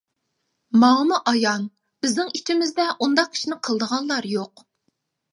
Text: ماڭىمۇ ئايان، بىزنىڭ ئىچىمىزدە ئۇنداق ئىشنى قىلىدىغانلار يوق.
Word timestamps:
ماڭىمۇ 0.83 1.17
ئايان، 1.31 1.67
بىزنىڭ 2.05 2.31
ئىچىمىزدە 2.39 2.85
ئۇنداق 2.93 3.37
ئىشنى 3.37 3.59
قىلىدىغانلار 3.67 4.29
يوق. 4.31 4.65